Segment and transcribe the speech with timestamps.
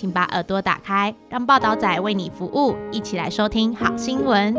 [0.00, 4.54] 请把耳朵打开，让报道仔为你服务，一起来收听好新闻。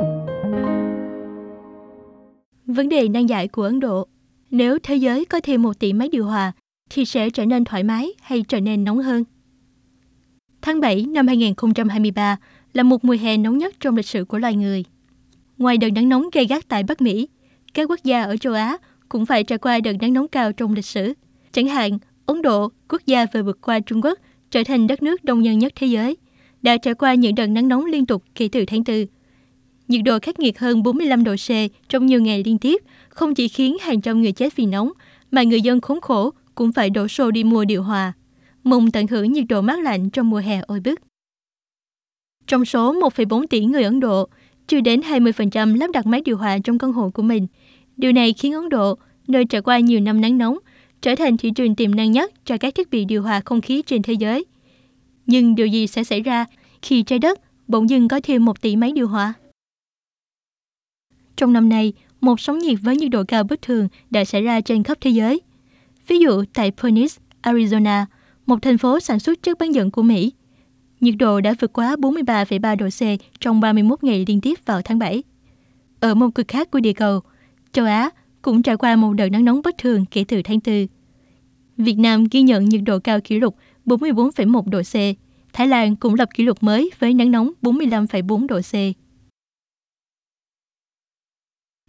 [2.66, 4.08] Vấn đề nan giải của Ấn Độ
[4.52, 6.52] Nếu thế giới có thêm một tỷ máy điều hòa
[6.90, 9.24] thì sẽ trở nên thoải mái hay trở nên nóng hơn?
[10.62, 12.38] Tháng 7 năm 2023
[12.74, 14.84] là một mùa hè nóng nhất trong lịch sử của loài người.
[15.58, 17.28] Ngoài đợt nắng nóng gay gắt tại Bắc Mỹ,
[17.74, 18.78] các quốc gia ở châu Á
[19.10, 21.14] cũng phải trải qua đợt nắng nóng cao trong lịch sử.
[21.52, 24.20] Chẳng hạn, Ấn Độ, quốc gia vừa vượt qua Trung Quốc,
[24.53, 26.17] trở thành đất nước đông dân nhất thế giới,
[26.63, 29.07] đã trải qua những đợt nắng nóng liên tục kể từ tháng 4.
[29.89, 31.51] Nhiệt độ khắc nghiệt hơn 45 độ C
[31.89, 34.93] trong nhiều ngày liên tiếp không chỉ khiến hàng trăm người chết vì nóng,
[35.31, 38.13] mà người dân khốn khổ cũng phải đổ xô đi mua điều hòa,
[38.65, 41.01] mong tận hưởng nhiệt độ mát lạnh trong mùa hè oi bức.
[42.47, 44.29] Trong số 1,4 tỷ người Ấn Độ,
[44.67, 47.47] chưa đến 20% lắp đặt máy điều hòa trong căn hộ của mình.
[47.97, 50.59] Điều này khiến Ấn Độ, nơi trải qua nhiều năm nắng nóng,
[51.03, 53.83] trở thành thị trường tiềm năng nhất cho các thiết bị điều hòa không khí
[53.87, 54.45] trên thế giới.
[55.27, 56.47] Nhưng điều gì sẽ xảy ra
[56.83, 59.35] khi trái đất bỗng dưng có thêm một tỷ máy điều hòa?
[61.37, 64.61] Trong năm nay, một sóng nhiệt với nhiệt độ cao bất thường đã xảy ra
[64.61, 65.41] trên khắp thế giới.
[66.07, 68.05] Ví dụ tại Phoenix, Arizona,
[68.47, 70.33] một thành phố sản xuất chất bán dẫn của Mỹ,
[71.01, 74.99] nhiệt độ đã vượt quá 43,3 độ C trong 31 ngày liên tiếp vào tháng
[74.99, 75.23] 7.
[76.01, 77.21] Ở một cực khác của địa cầu,
[77.73, 78.11] châu Á
[78.43, 80.87] cũng trải qua một đợt nắng nóng bất thường kể từ tháng 4.
[81.77, 84.95] Việt Nam ghi nhận nhiệt độ cao kỷ lục 44,1 độ C.
[85.53, 88.75] Thái Lan cũng lập kỷ lục mới với nắng nóng 45,4 độ C.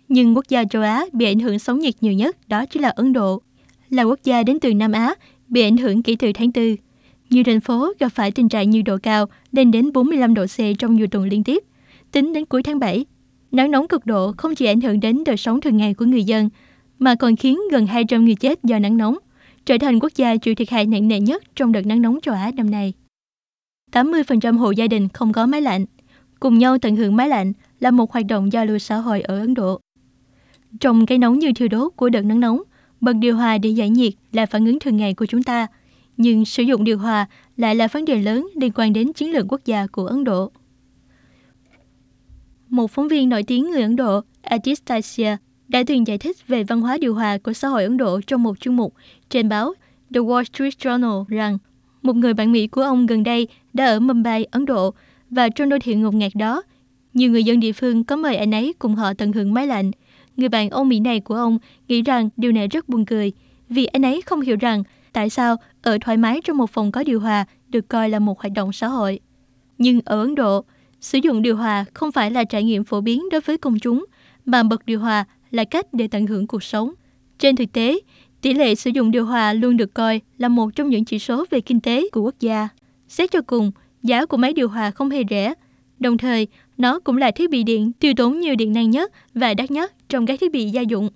[0.08, 2.90] Nhưng quốc gia châu Á bị ảnh hưởng sóng nhiệt nhiều nhất đó chính là
[2.90, 3.42] Ấn Độ,
[3.90, 5.16] là quốc gia đến từ Nam Á
[5.48, 6.76] bị ảnh hưởng kể từ tháng 4.
[7.30, 10.80] Nhiều thành phố gặp phải tình trạng nhiệt độ cao lên đến 45 độ C
[10.80, 11.64] trong nhiều tuần liên tiếp.
[12.12, 13.06] Tính đến cuối tháng 7,
[13.54, 16.24] nắng nóng cực độ không chỉ ảnh hưởng đến đời sống thường ngày của người
[16.24, 16.50] dân,
[17.00, 19.18] mà còn khiến gần 200 người chết do nắng nóng,
[19.66, 22.36] trở thành quốc gia chịu thiệt hại nặng nề nhất trong đợt nắng nóng châu
[22.36, 22.94] Á năm nay.
[23.92, 25.86] 80% hộ gia đình không có máy lạnh.
[26.40, 29.40] Cùng nhau tận hưởng máy lạnh là một hoạt động giao lưu xã hội ở
[29.40, 29.80] Ấn Độ.
[30.80, 32.62] Trong cái nóng như thiêu đốt của đợt nắng nóng,
[33.02, 35.68] bật điều hòa để giải nhiệt là phản ứng thường ngày của chúng ta.
[36.18, 37.28] Nhưng sử dụng điều hòa
[37.58, 40.52] lại là vấn đề lớn liên quan đến chiến lược quốc gia của Ấn Độ.
[42.74, 46.82] Một phóng viên nổi tiếng người Ấn Độ, Ajit đã từng giải thích về văn
[46.82, 48.94] hóa điều hòa của xã hội Ấn Độ trong một chuyên mục
[49.30, 49.74] trên báo
[50.14, 51.58] The Wall Street Journal rằng
[52.02, 54.94] một người bạn Mỹ của ông gần đây đã ở Mumbai, Ấn Độ
[55.30, 56.64] và trong đô thị ngột ngạt đó,
[57.14, 59.92] nhiều người dân địa phương có mời anh ấy cùng họ tận hưởng máy lạnh.
[60.38, 61.58] Người bạn ông Mỹ này của ông
[61.88, 63.32] nghĩ rằng điều này rất buồn cười
[63.70, 67.04] vì anh ấy không hiểu rằng tại sao ở thoải mái trong một phòng có
[67.04, 69.20] điều hòa được coi là một hoạt động xã hội.
[69.78, 70.66] Nhưng ở Ấn Độ,
[71.04, 74.06] sử dụng điều hòa không phải là trải nghiệm phổ biến đối với công chúng,
[74.46, 76.94] mà bật điều hòa là cách để tận hưởng cuộc sống.
[77.40, 78.00] Trên thực tế,
[78.42, 81.46] tỷ lệ sử dụng điều hòa luôn được coi là một trong những chỉ số
[81.50, 82.68] về kinh tế của quốc gia.
[83.08, 83.72] Xét cho cùng,
[84.04, 85.54] giá của máy điều hòa không hề rẻ.
[86.00, 86.48] Đồng thời,
[86.78, 89.94] nó cũng là thiết bị điện tiêu tốn nhiều điện năng nhất và đắt nhất
[90.10, 91.10] trong các thiết bị gia dụng.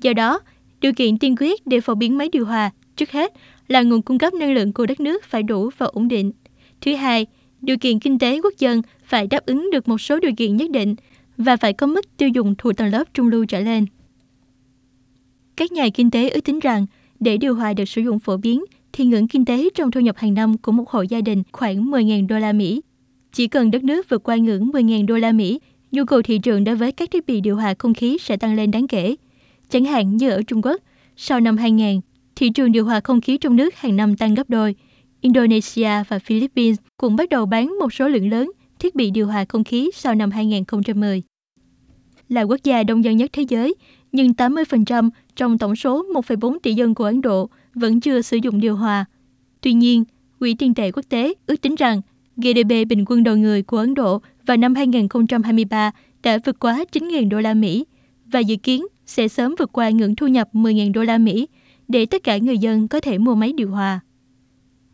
[0.00, 0.40] Do đó,
[0.80, 3.32] điều kiện tiên quyết để phổ biến máy điều hòa trước hết
[3.68, 6.32] là nguồn cung cấp năng lượng của đất nước phải đủ và ổn định.
[6.80, 7.26] Thứ hai,
[7.62, 10.70] điều kiện kinh tế quốc dân phải đáp ứng được một số điều kiện nhất
[10.70, 10.94] định
[11.36, 13.86] và phải có mức tiêu dùng thuộc tầng lớp trung lưu trở lên.
[15.56, 16.86] Các nhà kinh tế ước tính rằng
[17.20, 20.16] để điều hòa được sử dụng phổ biến thì ngưỡng kinh tế trong thu nhập
[20.16, 22.80] hàng năm của một hộ gia đình khoảng 10.000 đô la Mỹ.
[23.32, 25.60] Chỉ cần đất nước vượt qua ngưỡng 10.000 đô la Mỹ,
[25.92, 28.54] nhu cầu thị trường đối với các thiết bị điều hòa không khí sẽ tăng
[28.54, 29.16] lên đáng kể.
[29.68, 30.82] Chẳng hạn như ở Trung Quốc,
[31.16, 32.00] sau năm 2000,
[32.36, 34.74] thị trường điều hòa không khí trong nước hàng năm tăng gấp đôi.
[35.20, 39.44] Indonesia và Philippines cũng bắt đầu bán một số lượng lớn thiết bị điều hòa
[39.48, 41.22] không khí sau năm 2010.
[42.28, 43.74] Là quốc gia đông dân nhất thế giới,
[44.12, 48.60] nhưng 80% trong tổng số 1,4 tỷ dân của Ấn Độ vẫn chưa sử dụng
[48.60, 49.04] điều hòa.
[49.60, 50.04] Tuy nhiên,
[50.40, 52.00] Quỹ tiền tệ quốc tế ước tính rằng
[52.36, 55.90] GDP bình quân đầu người của Ấn Độ vào năm 2023
[56.22, 57.84] đã vượt quá 9.000 đô la Mỹ
[58.26, 61.48] và dự kiến sẽ sớm vượt qua ngưỡng thu nhập 10.000 đô la Mỹ
[61.88, 64.00] để tất cả người dân có thể mua máy điều hòa.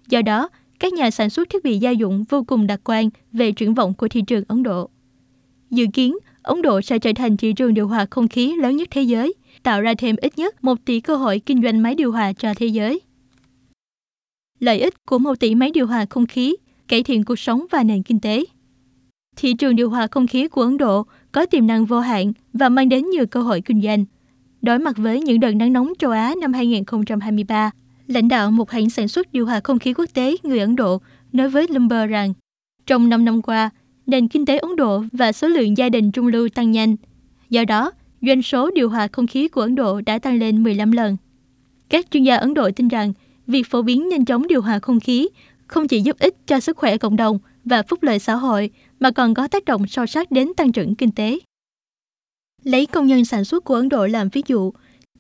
[0.09, 0.49] Do đó,
[0.81, 3.95] các nhà sản xuất thiết bị gia dụng vô cùng đặc quan về triển vọng
[3.95, 4.91] của thị trường Ấn Độ.
[5.71, 8.89] Dự kiến, Ấn Độ sẽ trở thành thị trường điều hòa không khí lớn nhất
[8.91, 12.13] thế giới, tạo ra thêm ít nhất 1 tỷ cơ hội kinh doanh máy điều
[12.13, 13.01] hòa cho thế giới.
[14.59, 16.57] Lợi ích của 1 tỷ máy điều hòa không khí,
[16.89, 18.45] cải thiện cuộc sống và nền kinh tế.
[19.37, 22.69] thị trường điều hòa không khí của Ấn Độ có tiềm năng vô hạn và
[22.69, 24.05] mang đến nhiều cơ hội kinh doanh.
[24.63, 27.71] Đối mặt với những đợt nắng nóng châu Á năm 2023,
[28.07, 31.01] lãnh đạo một hãng sản xuất điều hòa không khí quốc tế người Ấn Độ
[31.33, 32.33] nói với Bloomberg rằng
[32.87, 33.71] trong 5 năm qua,
[34.07, 36.97] nền kinh tế Ấn Độ và số lượng gia đình trung lưu tăng nhanh.
[37.51, 37.93] Do đó,
[38.23, 41.17] doanh số điều hòa không khí của Ấn Độ đã tăng lên 15 lần.
[41.89, 43.13] Các chuyên gia Ấn Độ tin rằng
[43.47, 45.29] việc phổ biến nhanh chóng điều hòa không khí
[45.67, 48.71] không chỉ giúp ích cho sức khỏe cộng đồng và phúc lợi xã hội
[49.01, 51.39] mà còn có tác động sâu sắc đến tăng trưởng kinh tế.
[52.65, 54.73] Lấy công nhân sản xuất của Ấn Độ làm ví dụ,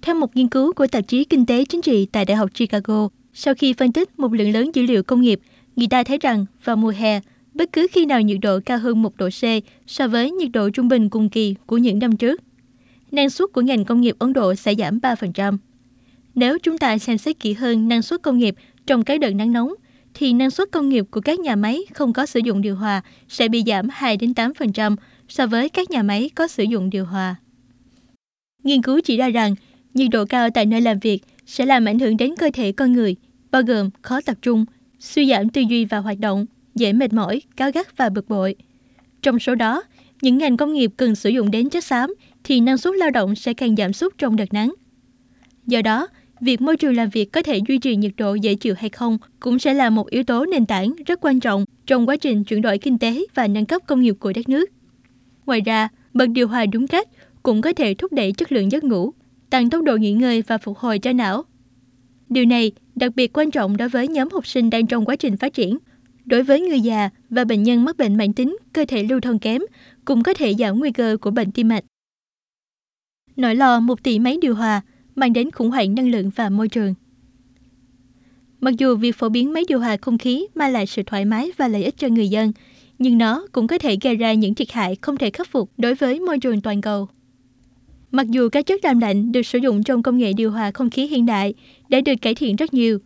[0.02, 3.08] theo một nghiên cứu của tạp chí Kinh tế Chính trị tại Đại học Chicago,
[3.32, 5.40] sau khi phân tích một lượng lớn dữ liệu công nghiệp,
[5.76, 7.20] người ta thấy rằng vào mùa hè,
[7.54, 9.42] bất cứ khi nào nhiệt độ cao hơn 1 độ C
[9.86, 12.40] so với nhiệt độ trung bình cùng kỳ của những năm trước,
[13.10, 15.58] năng suất của ngành công nghiệp Ấn Độ sẽ giảm 3%.
[16.34, 18.54] Nếu chúng ta xem xét kỹ hơn năng suất công nghiệp
[18.86, 19.74] trong cái đợt nắng nóng,
[20.14, 23.02] thì năng suất công nghiệp của các nhà máy không có sử dụng điều hòa
[23.28, 24.96] sẽ bị giảm 2 đến 8%
[25.28, 27.36] so với các nhà máy có sử dụng điều hòa.
[28.62, 29.54] Nghiên cứu chỉ ra rằng
[29.96, 32.92] nhiệt độ cao tại nơi làm việc sẽ làm ảnh hưởng đến cơ thể con
[32.92, 33.16] người,
[33.50, 34.64] bao gồm khó tập trung,
[34.98, 38.54] suy giảm tư duy và hoạt động, dễ mệt mỏi, cao gắt và bực bội.
[39.22, 39.82] Trong số đó,
[40.22, 42.14] những ngành công nghiệp cần sử dụng đến chất xám
[42.44, 44.74] thì năng suất lao động sẽ càng giảm sút trong đợt nắng.
[45.66, 46.08] Do đó,
[46.40, 49.18] việc môi trường làm việc có thể duy trì nhiệt độ dễ chịu hay không
[49.40, 52.62] cũng sẽ là một yếu tố nền tảng rất quan trọng trong quá trình chuyển
[52.62, 54.70] đổi kinh tế và nâng cấp công nghiệp của đất nước.
[55.46, 57.08] Ngoài ra, bật điều hòa đúng cách
[57.42, 59.12] cũng có thể thúc đẩy chất lượng giấc ngủ,
[59.50, 61.42] tăng tốc độ nghỉ ngơi và phục hồi cho não.
[62.28, 65.36] Điều này đặc biệt quan trọng đối với nhóm học sinh đang trong quá trình
[65.36, 65.78] phát triển.
[66.24, 69.38] Đối với người già và bệnh nhân mắc bệnh mãn tính, cơ thể lưu thông
[69.38, 69.62] kém,
[70.04, 71.84] cũng có thể giảm nguy cơ của bệnh tim mạch.
[73.36, 74.82] Nỗi lo một tỷ máy điều hòa
[75.14, 76.94] mang đến khủng hoảng năng lượng và môi trường.
[78.60, 81.50] Mặc dù việc phổ biến máy điều hòa không khí mang lại sự thoải mái
[81.56, 82.52] và lợi ích cho người dân,
[82.98, 85.94] nhưng nó cũng có thể gây ra những thiệt hại không thể khắc phục đối
[85.94, 87.08] với môi trường toàn cầu.
[88.16, 90.90] Mặc dù các chất làm lạnh được sử dụng trong công nghệ điều hòa không
[90.90, 91.54] khí hiện đại
[91.88, 92.98] đã được cải thiện rất nhiều,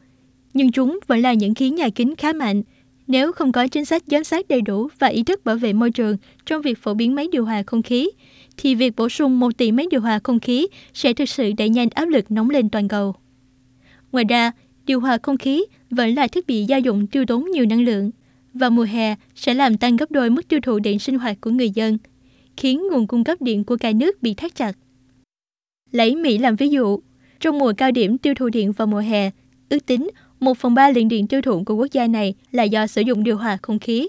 [0.54, 2.62] nhưng chúng vẫn là những khí nhà kính khá mạnh.
[3.06, 5.90] Nếu không có chính sách giám sát đầy đủ và ý thức bảo vệ môi
[5.90, 6.16] trường
[6.46, 8.10] trong việc phổ biến máy điều hòa không khí,
[8.56, 11.68] thì việc bổ sung một tỷ máy điều hòa không khí sẽ thực sự đẩy
[11.68, 13.14] nhanh áp lực nóng lên toàn cầu.
[14.12, 14.52] Ngoài ra,
[14.86, 18.10] điều hòa không khí vẫn là thiết bị gia dụng tiêu tốn nhiều năng lượng.
[18.54, 21.50] và mùa hè sẽ làm tăng gấp đôi mức tiêu thụ điện sinh hoạt của
[21.50, 21.98] người dân,
[22.56, 24.72] khiến nguồn cung cấp điện của cả nước bị thắt chặt.
[25.92, 27.00] Lấy Mỹ làm ví dụ,
[27.40, 29.30] trong mùa cao điểm tiêu thụ điện vào mùa hè,
[29.68, 30.10] ước tính
[30.40, 33.24] 1 phần 3 lượng điện tiêu thụ của quốc gia này là do sử dụng
[33.24, 34.08] điều hòa không khí.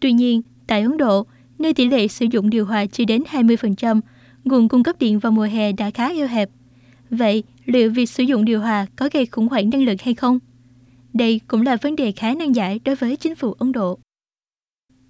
[0.00, 1.26] Tuy nhiên, tại Ấn Độ,
[1.58, 4.00] nơi tỷ lệ sử dụng điều hòa chưa đến 20%,
[4.44, 6.50] nguồn cung cấp điện vào mùa hè đã khá eo hẹp.
[7.10, 10.38] Vậy, liệu việc sử dụng điều hòa có gây khủng hoảng năng lượng hay không?
[11.12, 13.98] Đây cũng là vấn đề khá nan giải đối với chính phủ Ấn Độ.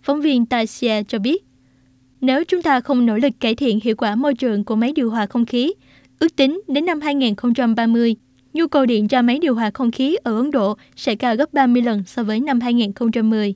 [0.03, 1.45] Phóng viên Tasia cho biết,
[2.21, 5.11] nếu chúng ta không nỗ lực cải thiện hiệu quả môi trường của máy điều
[5.11, 5.73] hòa không khí,
[6.23, 8.17] ước tính đến năm 2030,
[8.55, 11.53] nhu cầu điện cho máy điều hòa không khí ở Ấn Độ sẽ cao gấp
[11.53, 13.55] 30 lần so với năm 2010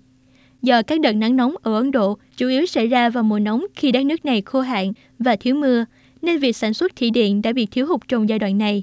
[0.63, 3.67] do các đợt nắng nóng ở Ấn Độ chủ yếu xảy ra vào mùa nóng
[3.77, 5.85] khi đất nước này khô hạn và thiếu mưa,
[6.23, 8.83] nên việc sản xuất thủy điện đã bị thiếu hụt trong giai đoạn này.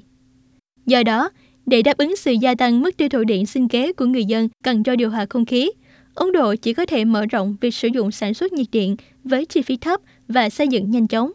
[0.86, 1.30] Do đó,
[1.66, 4.48] để đáp ứng sự gia tăng mức tiêu thụ điện sinh kế của người dân
[4.62, 5.70] cần cho điều hòa không khí,
[6.14, 9.46] Ấn Độ chỉ có thể mở rộng việc sử dụng sản xuất nhiệt điện với
[9.46, 11.30] chi phí thấp và xây dựng nhanh chóng.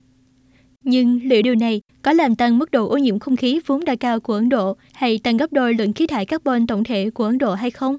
[0.83, 3.95] Nhưng liệu điều này có làm tăng mức độ ô nhiễm không khí vốn đã
[3.95, 7.23] cao của Ấn Độ hay tăng gấp đôi lượng khí thải carbon tổng thể của
[7.23, 7.97] Ấn Độ hay không?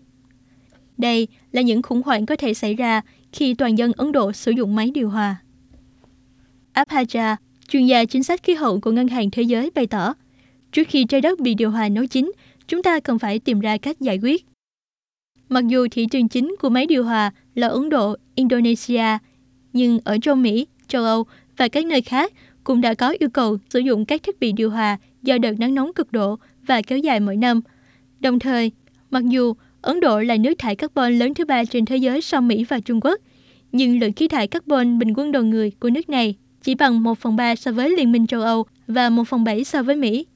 [0.98, 3.00] Đây là những khủng hoảng có thể xảy ra
[3.32, 5.36] khi toàn dân Ấn Độ sử dụng máy điều hòa.
[6.74, 7.36] Abhaja,
[7.68, 10.14] chuyên gia chính sách khí hậu của Ngân hàng Thế giới bày tỏ,
[10.72, 12.32] trước khi trái đất bị điều hòa nấu chín,
[12.68, 14.46] chúng ta cần phải tìm ra cách giải quyết.
[15.48, 19.18] Mặc dù thị trường chính của máy điều hòa là Ấn Độ, Indonesia,
[19.72, 21.26] nhưng ở châu Mỹ, châu Âu
[21.56, 22.32] và các nơi khác
[22.64, 25.74] cũng đã có yêu cầu sử dụng các thiết bị điều hòa do đợt nắng
[25.74, 27.60] nóng cực độ và kéo dài mỗi năm.
[28.20, 28.72] Đồng thời,
[29.10, 32.40] mặc dù Ấn Độ là nước thải carbon lớn thứ ba trên thế giới sau
[32.40, 33.20] Mỹ và Trung Quốc,
[33.72, 37.18] nhưng lượng khí thải carbon bình quân đầu người của nước này chỉ bằng 1
[37.18, 40.26] phần 3 so với Liên minh châu Âu và 1 phần 7 so với Mỹ.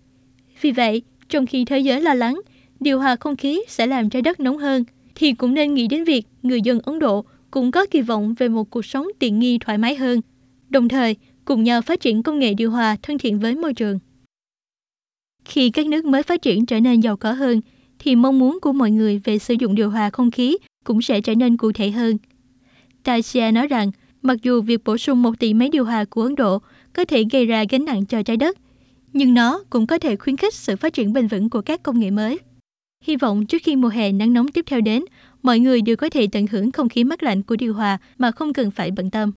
[0.61, 2.41] Vì vậy, trong khi thế giới lo lắng,
[2.81, 6.05] điều hòa không khí sẽ làm trái đất nóng hơn, thì cũng nên nghĩ đến
[6.05, 9.59] việc người dân Ấn Độ cũng có kỳ vọng về một cuộc sống tiện nghi
[9.59, 10.21] thoải mái hơn,
[10.71, 13.99] đồng thời cùng nhau phát triển công nghệ điều hòa thân thiện với môi trường.
[15.45, 17.61] Khi các nước mới phát triển trở nên giàu có hơn,
[17.99, 21.21] thì mong muốn của mọi người về sử dụng điều hòa không khí cũng sẽ
[21.21, 22.19] trở nên cụ thể hơn.
[23.03, 23.91] Tasia nói rằng,
[24.23, 26.59] mặc dù việc bổ sung một tỷ máy điều hòa của Ấn Độ
[26.93, 28.59] có thể gây ra gánh nặng cho trái đất,
[29.13, 32.01] nhưng nó cũng có thể khuyến khích sự phát triển bền vững của các công
[32.01, 32.39] nghệ mới.
[33.05, 35.05] Hy vọng trước khi mùa hè nắng nóng tiếp theo đến,
[35.43, 38.31] mọi người đều có thể tận hưởng không khí mát lạnh của điều hòa mà
[38.31, 39.31] không cần phải bận tâm.